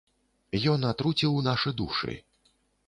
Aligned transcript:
Ён 0.71 0.89
атруціў 0.93 1.39
нашы 1.51 1.77
душы. 1.85 2.21